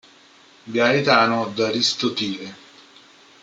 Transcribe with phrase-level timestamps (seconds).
[0.73, 2.49] Gaetano D'Aristotile.